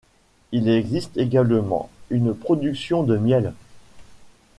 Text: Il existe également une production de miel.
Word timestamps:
Il 0.51 0.67
existe 0.67 1.15
également 1.17 1.87
une 2.09 2.33
production 2.33 3.03
de 3.03 3.17
miel. 3.17 3.53